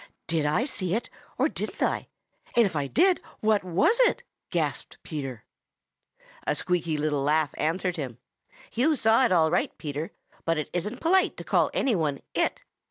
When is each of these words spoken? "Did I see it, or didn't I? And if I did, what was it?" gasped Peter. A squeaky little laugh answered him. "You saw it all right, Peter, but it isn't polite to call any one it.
"Did 0.25 0.47
I 0.47 0.65
see 0.65 0.95
it, 0.95 1.11
or 1.37 1.47
didn't 1.47 1.83
I? 1.83 2.07
And 2.55 2.65
if 2.65 2.75
I 2.75 2.87
did, 2.87 3.21
what 3.39 3.63
was 3.63 3.99
it?" 3.99 4.23
gasped 4.49 4.97
Peter. 5.03 5.43
A 6.47 6.55
squeaky 6.55 6.97
little 6.97 7.21
laugh 7.21 7.53
answered 7.55 7.97
him. 7.97 8.17
"You 8.73 8.95
saw 8.95 9.23
it 9.25 9.31
all 9.31 9.51
right, 9.51 9.77
Peter, 9.77 10.09
but 10.43 10.57
it 10.57 10.71
isn't 10.73 11.01
polite 11.01 11.37
to 11.37 11.43
call 11.43 11.69
any 11.71 11.95
one 11.95 12.23
it. 12.33 12.63